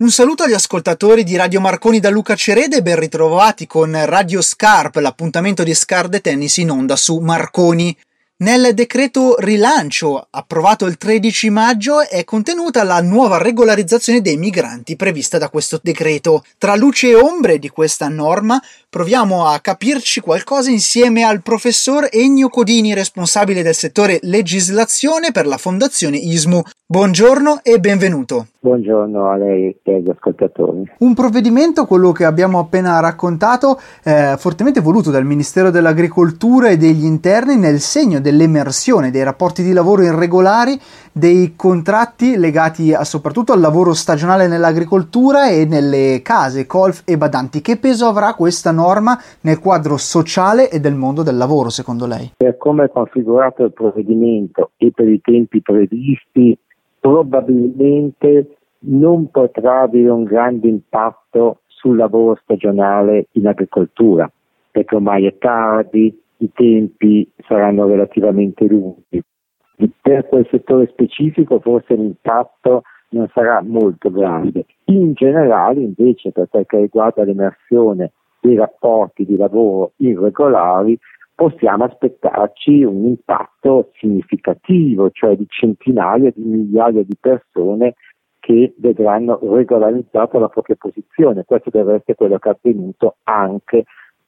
Un 0.00 0.12
saluto 0.12 0.44
agli 0.44 0.52
ascoltatori 0.52 1.24
di 1.24 1.34
Radio 1.34 1.60
Marconi 1.60 1.98
da 1.98 2.08
Luca 2.08 2.36
Cerede 2.36 2.76
e 2.76 2.82
ben 2.82 3.00
ritrovati 3.00 3.66
con 3.66 3.92
Radio 4.06 4.40
Scarp, 4.40 4.94
l'appuntamento 4.94 5.64
di 5.64 5.74
Scar 5.74 6.08
Tennis 6.20 6.58
in 6.58 6.70
onda 6.70 6.94
su 6.94 7.18
Marconi. 7.18 7.96
Nel 8.36 8.74
decreto 8.74 9.34
rilancio 9.40 10.24
approvato 10.30 10.86
il 10.86 10.96
13 10.96 11.50
maggio 11.50 12.08
è 12.08 12.22
contenuta 12.22 12.84
la 12.84 13.02
nuova 13.02 13.38
regolarizzazione 13.38 14.20
dei 14.20 14.36
migranti 14.36 14.94
prevista 14.94 15.36
da 15.36 15.48
questo 15.48 15.80
decreto. 15.82 16.44
Tra 16.58 16.76
luce 16.76 17.08
e 17.08 17.16
ombre 17.16 17.58
di 17.58 17.68
questa 17.68 18.06
norma 18.06 18.62
proviamo 18.88 19.48
a 19.48 19.58
capirci 19.58 20.20
qualcosa 20.20 20.70
insieme 20.70 21.24
al 21.24 21.42
professor 21.42 22.08
Ennio 22.12 22.50
Codini, 22.50 22.94
responsabile 22.94 23.64
del 23.64 23.74
settore 23.74 24.20
legislazione 24.22 25.32
per 25.32 25.48
la 25.48 25.58
Fondazione 25.58 26.18
ISMU. 26.18 26.62
Buongiorno 26.86 27.64
e 27.64 27.80
benvenuto. 27.80 28.46
Buongiorno 28.60 29.30
a 29.30 29.36
lei 29.36 29.78
e 29.84 29.94
agli 29.94 30.10
ascoltatori. 30.10 30.82
Un 30.98 31.14
provvedimento, 31.14 31.86
quello 31.86 32.10
che 32.10 32.24
abbiamo 32.24 32.58
appena 32.58 32.98
raccontato, 32.98 33.78
eh, 34.02 34.34
fortemente 34.36 34.80
voluto 34.80 35.12
dal 35.12 35.24
Ministero 35.24 35.70
dell'Agricoltura 35.70 36.68
e 36.68 36.76
degli 36.76 37.04
Interni 37.04 37.56
nel 37.56 37.78
segno 37.78 38.18
dell'emersione 38.20 39.12
dei 39.12 39.22
rapporti 39.22 39.62
di 39.62 39.72
lavoro 39.72 40.02
irregolari, 40.02 40.76
dei 41.12 41.54
contratti 41.54 42.36
legati 42.36 42.92
a, 42.92 43.04
soprattutto 43.04 43.52
al 43.52 43.60
lavoro 43.60 43.94
stagionale 43.94 44.48
nell'agricoltura 44.48 45.48
e 45.48 45.64
nelle 45.64 46.20
case, 46.24 46.66
colf 46.66 47.02
e 47.04 47.16
badanti. 47.16 47.60
Che 47.60 47.76
peso 47.76 48.06
avrà 48.06 48.34
questa 48.34 48.72
norma 48.72 49.16
nel 49.42 49.60
quadro 49.60 49.96
sociale 49.96 50.68
e 50.68 50.80
del 50.80 50.96
mondo 50.96 51.22
del 51.22 51.36
lavoro, 51.36 51.68
secondo 51.68 52.06
lei? 52.06 52.32
Per 52.36 52.56
come 52.56 52.86
è 52.86 52.90
configurato 52.90 53.62
il 53.62 53.72
provvedimento 53.72 54.72
e 54.76 54.90
per 54.92 55.08
i 55.08 55.20
tempi 55.20 55.62
previsti, 55.62 56.58
probabilmente 57.08 58.56
non 58.80 59.30
potrà 59.30 59.80
avere 59.80 60.10
un 60.10 60.24
grande 60.24 60.68
impatto 60.68 61.60
sul 61.66 61.96
lavoro 61.96 62.38
stagionale 62.42 63.28
in 63.32 63.46
agricoltura, 63.46 64.30
perché 64.70 64.94
ormai 64.94 65.24
è 65.24 65.38
tardi, 65.38 66.14
i 66.36 66.50
tempi 66.52 67.28
saranno 67.46 67.86
relativamente 67.86 68.66
lunghi. 68.66 69.22
Per 70.02 70.28
quel 70.28 70.46
settore 70.50 70.88
specifico 70.88 71.60
forse 71.60 71.94
l'impatto 71.94 72.82
non 73.10 73.26
sarà 73.32 73.62
molto 73.62 74.10
grande. 74.10 74.66
In 74.86 75.14
generale, 75.14 75.80
invece, 75.80 76.30
per 76.30 76.48
quel 76.50 76.66
che 76.66 76.78
riguarda 76.78 77.24
l'emersione 77.24 78.12
dei 78.40 78.56
rapporti 78.56 79.24
di 79.24 79.36
lavoro 79.36 79.92
irregolari, 79.96 80.98
possiamo 81.38 81.84
aspettarci 81.84 82.82
un 82.82 83.04
impatto 83.04 83.92
significativo, 83.98 85.08
cioè 85.12 85.36
di 85.36 85.46
centinaia 85.46 86.32
di 86.34 86.42
migliaia 86.42 87.04
di 87.04 87.16
persone 87.20 87.94
che 88.40 88.74
vedranno 88.78 89.38
regolarizzata 89.40 90.36
la 90.40 90.48
propria 90.48 90.74
posizione. 90.76 91.44
Questo 91.44 91.70
deve 91.70 91.94
essere 91.94 92.16
quello 92.16 92.38
che 92.38 92.48
è 92.48 92.56
avvenuto 92.58 93.18
anche 93.22 93.84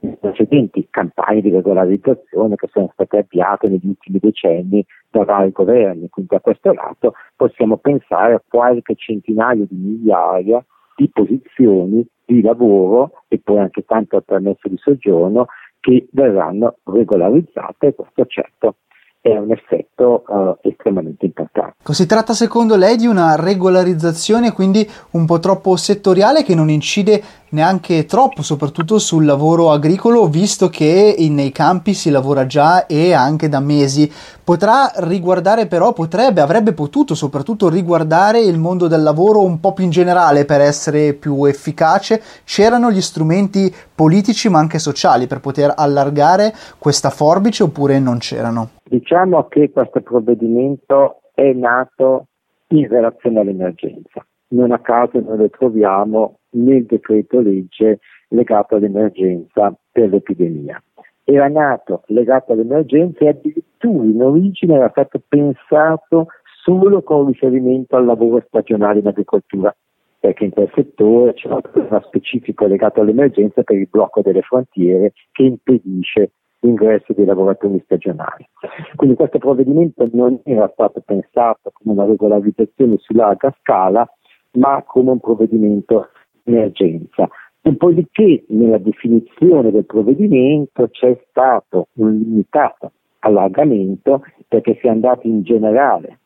in 0.00 0.16
precedenti 0.18 0.88
campagne 0.88 1.42
di 1.42 1.50
regolarizzazione 1.50 2.56
che 2.56 2.68
sono 2.72 2.88
state 2.94 3.18
avviate 3.18 3.68
negli 3.68 3.86
ultimi 3.86 4.18
decenni 4.18 4.82
da 5.10 5.24
vari 5.24 5.50
governi. 5.50 6.08
Quindi 6.08 6.34
a 6.36 6.40
questo 6.40 6.72
lato 6.72 7.12
possiamo 7.36 7.76
pensare 7.76 8.32
a 8.32 8.42
qualche 8.48 8.94
centinaio 8.94 9.66
di 9.68 9.76
migliaia 9.76 10.64
di 10.96 11.10
posizioni 11.12 12.06
di 12.24 12.40
lavoro 12.40 13.24
e 13.28 13.38
poi 13.44 13.58
anche 13.58 13.84
tanto 13.84 14.16
al 14.16 14.24
permesso 14.24 14.68
di 14.68 14.78
soggiorno 14.78 15.48
che 15.84 16.08
verranno 16.12 16.76
regolarizzate 16.84 17.88
e 17.88 17.94
questo 17.94 18.24
certo 18.26 18.76
è 19.20 19.36
un 19.36 19.52
effetto 19.52 20.24
uh, 20.26 20.56
estremamente 20.66 21.26
importante. 21.26 21.76
Si 21.92 22.06
tratta 22.06 22.32
secondo 22.32 22.76
lei 22.76 22.96
di 22.96 23.06
una 23.06 23.36
regolarizzazione 23.36 24.52
quindi 24.52 24.86
un 25.12 25.26
po' 25.26 25.38
troppo 25.38 25.76
settoriale 25.76 26.42
che 26.42 26.54
non 26.54 26.70
incide 26.70 27.22
neanche 27.54 28.04
troppo, 28.04 28.42
soprattutto 28.42 28.98
sul 28.98 29.24
lavoro 29.24 29.70
agricolo, 29.70 30.26
visto 30.26 30.68
che 30.68 31.16
nei 31.30 31.52
campi 31.52 31.94
si 31.94 32.10
lavora 32.10 32.46
già 32.46 32.86
e 32.86 33.14
anche 33.14 33.48
da 33.48 33.60
mesi. 33.60 34.10
Potrà 34.42 34.90
riguardare 34.96 35.66
però, 35.66 35.92
potrebbe, 35.92 36.40
avrebbe 36.40 36.72
potuto 36.72 37.14
soprattutto 37.14 37.70
riguardare 37.70 38.40
il 38.40 38.58
mondo 38.58 38.88
del 38.88 39.02
lavoro 39.02 39.42
un 39.42 39.60
po' 39.60 39.72
più 39.72 39.84
in 39.84 39.90
generale 39.90 40.44
per 40.44 40.60
essere 40.60 41.14
più 41.14 41.44
efficace. 41.44 42.20
C'erano 42.44 42.90
gli 42.90 43.00
strumenti 43.00 43.72
politici 43.94 44.50
ma 44.50 44.58
anche 44.58 44.80
sociali 44.80 45.26
per 45.26 45.40
poter 45.40 45.72
allargare 45.76 46.52
questa 46.78 47.10
forbice 47.10 47.62
oppure 47.62 48.00
non 48.00 48.18
c'erano? 48.18 48.70
Diciamo 48.82 49.46
che 49.46 49.70
questo 49.70 50.00
provvedimento 50.02 51.20
è 51.32 51.52
nato 51.52 52.26
in 52.68 52.88
relazione 52.88 53.40
all'emergenza. 53.40 54.26
Non 54.48 54.72
a 54.72 54.80
caso 54.80 55.20
noi 55.20 55.36
lo 55.38 55.50
troviamo 55.50 56.38
nel 56.54 56.84
decreto 56.84 57.40
legge 57.40 58.00
legato 58.28 58.76
all'emergenza 58.76 59.74
per 59.90 60.08
l'epidemia. 60.08 60.82
Era 61.24 61.48
nato 61.48 62.02
legato 62.06 62.52
all'emergenza 62.52 63.24
e 63.24 63.28
addirittura 63.28 64.04
in 64.04 64.22
origine 64.22 64.74
era 64.74 64.90
stato 64.90 65.22
pensato 65.26 66.26
solo 66.62 67.02
con 67.02 67.26
riferimento 67.26 67.96
al 67.96 68.04
lavoro 68.04 68.42
stagionale 68.46 69.00
in 69.00 69.06
agricoltura, 69.06 69.74
perché 70.18 70.44
in 70.44 70.50
quel 70.50 70.70
settore 70.74 71.34
c'è 71.34 71.48
una 71.48 72.02
specifico 72.04 72.66
legato 72.66 73.00
all'emergenza 73.00 73.62
per 73.62 73.76
il 73.76 73.88
blocco 73.90 74.22
delle 74.22 74.42
frontiere 74.42 75.12
che 75.32 75.42
impedisce 75.42 76.32
l'ingresso 76.60 77.12
dei 77.12 77.26
lavoratori 77.26 77.80
stagionali. 77.84 78.48
Quindi 78.96 79.16
questo 79.16 79.38
provvedimento 79.38 80.08
non 80.12 80.40
era 80.44 80.70
stato 80.72 81.02
pensato 81.04 81.70
come 81.72 81.94
una 81.94 82.06
regolarizzazione 82.06 82.96
su 82.98 83.12
larga 83.12 83.54
scala, 83.60 84.08
ma 84.52 84.82
come 84.86 85.10
un 85.10 85.20
provvedimento 85.20 86.08
emergenza. 86.44 87.28
Dopodiché 87.60 88.44
nella 88.48 88.78
definizione 88.78 89.70
del 89.70 89.86
provvedimento 89.86 90.88
c'è 90.90 91.18
stato 91.28 91.88
un 91.94 92.18
limitato 92.18 92.92
allargamento 93.20 94.22
perché 94.46 94.76
si 94.80 94.86
è 94.86 94.90
andato 94.90 95.26
in 95.26 95.42
generale 95.42 96.18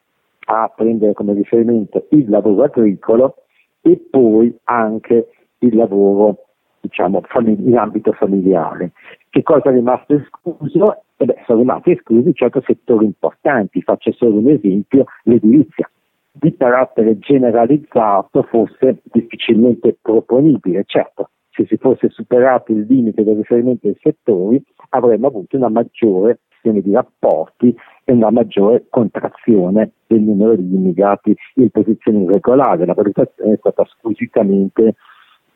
a 0.47 0.73
prendere 0.75 1.12
come 1.12 1.34
riferimento 1.34 2.06
il 2.11 2.29
lavoro 2.29 2.65
agricolo 2.65 3.37
e 3.83 4.03
poi 4.11 4.53
anche 4.65 5.29
il 5.59 5.77
lavoro 5.77 6.47
diciamo, 6.81 7.23
in 7.39 7.77
ambito 7.77 8.12
familiare. 8.12 8.93
Che 9.31 9.43
cosa 9.43 9.71
è 9.71 9.73
rimasto 9.73 10.15
escluso? 10.15 11.03
Eh 11.17 11.25
beh, 11.25 11.43
sono 11.47 11.61
rimasti 11.61 11.93
esclusi 11.93 12.35
certi 12.35 12.61
settori 12.65 13.05
importanti, 13.05 13.83
faccio 13.83 14.12
solo 14.12 14.39
un 14.39 14.49
esempio, 14.49 15.05
l'edilizia 15.25 15.89
di 16.41 16.56
carattere 16.56 17.19
generalizzato 17.19 18.43
fosse 18.44 19.03
difficilmente 19.04 19.97
proponibile. 20.00 20.84
Certo, 20.87 21.31
se 21.50 21.66
si 21.66 21.76
fosse 21.76 22.09
superato 22.10 22.72
il 22.72 22.87
limite 22.88 23.25
del 23.25 23.37
riferimento 23.37 23.88
ai 23.88 23.97
settori 24.00 24.62
avremmo 24.91 25.26
avuto 25.26 25.56
una 25.56 25.69
maggiore 25.69 26.41
questione 26.49 26.81
di 26.81 26.93
rapporti 26.93 27.75
e 28.04 28.12
una 28.12 28.31
maggiore 28.31 28.87
contrazione 28.88 29.93
del 30.06 30.21
numero 30.21 30.56
di 30.56 30.75
immigrati 30.75 31.34
in 31.54 31.71
posizione 31.71 32.22
irregolare. 32.22 32.87
La 32.87 32.94
valutazione 32.94 33.55
è 33.55 33.56
stata 33.59 33.84
squisitamente 33.84 34.94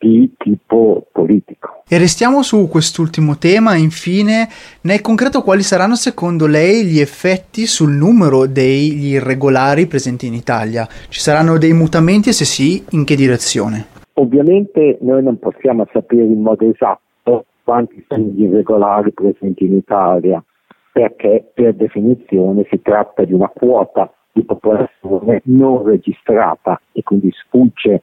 di 0.03 0.33
tipo 0.37 1.07
politico. 1.13 1.85
E 1.87 1.97
restiamo 1.97 2.43
su 2.43 2.67
quest'ultimo 2.69 3.39
tema, 3.39 3.77
infine, 3.77 4.49
nel 4.83 5.01
concreto 5.01 5.43
quali 5.43 5.63
saranno 5.63 5.95
secondo 5.95 6.49
lei 6.49 6.85
gli 6.87 6.99
effetti 6.99 7.67
sul 7.67 7.93
numero 7.93 8.47
degli 8.47 9.13
irregolari 9.13 9.87
presenti 9.87 10.27
in 10.27 10.35
Italia? 10.35 10.89
Ci 11.09 11.21
saranno 11.21 11.57
dei 11.57 11.73
mutamenti 11.73 12.31
e 12.31 12.33
se 12.33 12.45
sì, 12.45 12.83
in 12.91 13.05
che 13.05 13.15
direzione? 13.15 13.87
Ovviamente 14.15 14.99
noi 15.03 15.23
non 15.23 15.39
possiamo 15.39 15.87
sapere 15.93 16.25
in 16.25 16.43
modo 16.43 16.69
esatto 16.69 17.47
quanti 17.63 18.05
sono 18.09 18.25
gli 18.25 18.43
irregolari 18.43 19.13
presenti 19.13 19.67
in 19.67 19.77
Italia, 19.77 20.43
perché 20.93 21.49
per 21.55 21.75
definizione 21.75 22.67
si 22.69 22.83
tratta 22.83 23.23
di 23.25 23.33
una 23.33 23.49
quota 23.49 24.13
di 24.33 24.43
popolazione 24.45 25.43
non 25.45 25.85
registrata 25.85 26.81
e 26.93 27.03
quindi 27.03 27.31
sfugge 27.31 28.01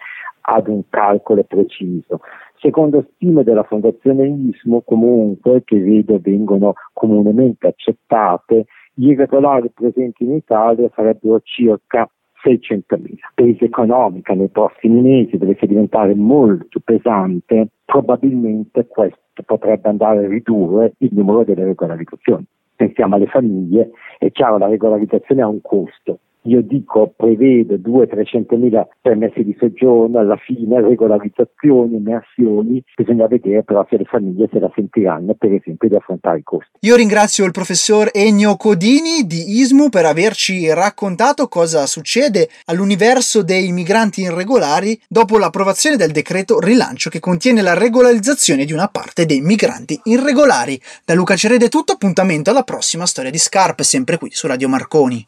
ad 0.50 0.68
un 0.68 0.82
calcolo 0.90 1.44
preciso. 1.44 2.22
Secondo 2.58 3.08
stime 3.14 3.44
della 3.44 3.64
Fondazione 3.64 4.28
ISMO, 4.28 4.82
comunque, 4.82 5.64
che 5.64 5.80
vedo 5.80 6.20
vengono 6.22 6.74
comunemente 6.94 7.68
accettate, 7.68 8.66
gli 8.94 9.10
irregolari 9.10 9.70
presenti 9.70 10.24
in 10.24 10.34
Italia 10.34 10.90
sarebbero 10.94 11.40
circa 11.44 12.10
600.000. 12.44 13.16
Crisi 13.36 13.64
economica 13.64 14.34
nei 14.34 14.50
prossimi 14.50 15.02
mesi 15.02 15.38
dovesse 15.38 15.68
diventare 15.68 16.16
molto 16.16 16.80
pesante, 16.84 17.68
probabilmente 17.86 18.88
questo 18.88 19.20
potrebbe 19.46 19.88
andare 19.88 20.26
a 20.26 20.28
ridurre 20.28 20.94
il 20.98 21.12
numero 21.14 21.44
delle 21.44 21.64
regolarizzazioni. 21.64 22.46
Pensiamo 22.76 23.16
alle 23.16 23.28
famiglie, 23.28 23.92
è 24.18 24.32
chiaro 24.32 24.58
la 24.58 24.68
regolarizzazione 24.68 25.42
ha 25.42 25.48
un 25.48 25.62
costo, 25.62 26.20
io 26.44 26.62
dico 26.62 27.14
prevedo 27.16 27.76
200-300 27.76 28.58
mila 28.58 28.88
permessi 29.02 29.44
di 29.44 29.56
soggiorno, 29.60 30.20
alla 30.20 30.38
fine 30.38 30.82
regolarizzazioni, 30.82 31.98
immersioni, 31.98 32.84
bisogna 32.96 33.28
vedere 33.28 33.64
però 33.64 33.86
se 33.90 33.98
le 33.98 34.06
famiglie 34.06 34.48
se 34.52 34.60
la 34.60 34.72
sentiranno 34.74 35.34
per 35.34 35.54
esempio 35.54 35.90
di 35.90 35.96
affrontare 35.96 36.40
i 36.40 36.44
costi. 36.44 36.70
Io 36.82 36.96
ringrazio 36.96 37.46
il 37.46 37.52
professor 37.52 38.10
Ennio 38.14 38.56
Codini 38.56 39.24
di 39.26 39.60
ISMU 39.60 39.90
per 39.90 40.06
averci 40.06 40.72
raccontato 40.74 41.48
cosa 41.48 41.86
succede 41.86 42.48
all'universo 42.66 43.44
dei 43.44 43.72
migranti 43.72 44.22
irregolari 44.22 45.00
dopo 45.08 45.38
l'approvazione 45.38 45.98
del 45.98 46.12
decreto 46.12 46.60
rilancio 46.60 47.10
che 47.10 47.20
contiene 47.20 47.62
la 47.62 47.74
regolarizzazione 47.74 48.66
di 48.66 48.74
una 48.74 48.88
parte 48.88 49.26
dei 49.26 49.42
migranti 49.42 50.00
irregolari. 50.04 50.80
Da 51.04 51.14
Luca 51.14 51.36
Cerede 51.36 51.66
è 51.66 51.70
tutto, 51.70 51.94
appuntamento 51.94 52.50
alla 52.50 52.64
prossima 52.64 53.06
storia 53.06 53.32
di 53.32 53.38
Scarpe, 53.38 53.84
sempre 53.84 54.18
qui 54.18 54.30
su 54.32 54.48
Radio 54.48 54.70
Marconi. 54.70 55.28